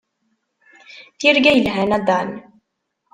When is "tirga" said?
1.19-1.51